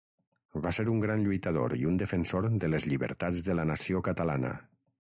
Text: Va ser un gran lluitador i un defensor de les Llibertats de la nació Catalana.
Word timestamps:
Va 0.63 0.71
ser 0.77 0.85
un 0.93 1.03
gran 1.03 1.25
lluitador 1.27 1.75
i 1.81 1.85
un 1.91 2.01
defensor 2.03 2.49
de 2.65 2.71
les 2.77 2.89
Llibertats 2.91 3.47
de 3.51 3.59
la 3.61 3.69
nació 3.75 4.07
Catalana. 4.11 4.57